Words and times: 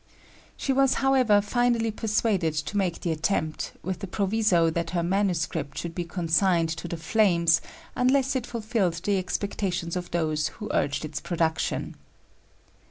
She 0.57 0.73
was, 0.73 0.95
however, 0.95 1.41
finally 1.41 1.91
persuaded 1.91 2.55
to 2.55 2.75
make 2.75 3.01
the 3.01 3.11
attempt, 3.11 3.73
with 3.83 3.99
the 3.99 4.07
proviso 4.07 4.71
that 4.71 4.89
her 4.97 5.03
manuscript 5.03 5.77
should 5.77 5.93
be 5.93 6.05
consigned 6.05 6.69
to 6.69 6.87
the 6.87 6.97
flames 6.97 7.61
unless 7.95 8.35
it 8.35 8.47
fulfilled 8.47 8.99
the 9.03 9.19
expectations 9.19 9.95
of 9.95 10.09
those 10.09 10.47
who 10.47 10.71
urged 10.73 11.05
its 11.05 11.21
production. 11.21 11.95